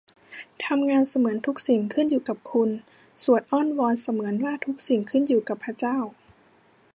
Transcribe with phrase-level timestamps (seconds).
[0.65, 2.69] ทำงานเสมือนทุกสิ่งขึ้นอยู่กับคุณ
[3.23, 5.97] สวดอ้อนวอนเสมือนว่าทุกสิ่งขึ้นอยู่กับพระเจ้า